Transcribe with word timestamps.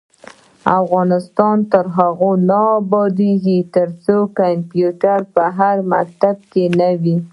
افغانستان 0.79 1.57
تر 1.71 1.85
هغو 1.97 2.31
نه 2.49 2.59
ابادیږي، 2.79 3.59
ترڅو 3.75 4.17
کمپیوټر 4.39 5.19
په 5.33 5.43
هر 5.57 5.75
مکتب 5.91 6.35
کې 6.51 6.63
نه 6.79 6.89
وي. 7.01 7.17